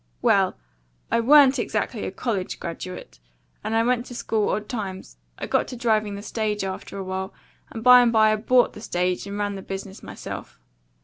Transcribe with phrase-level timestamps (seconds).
[0.23, 0.57] Well,
[1.11, 3.19] I WA'N'T exactly a college graduate,
[3.63, 5.17] and I went to school odd times.
[5.37, 7.35] I got to driving the stage after while,
[7.69, 10.57] and by and by I BOUGHT the stage and run the business myself.